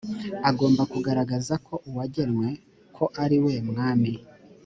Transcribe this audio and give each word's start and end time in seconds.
agomba 0.49 0.83
kugaragaza 0.93 1.53
ko 1.67 1.73
uwagenwe 1.89 2.47
ko 2.95 3.05
ariwe 3.23 3.53
mwami 3.69 4.11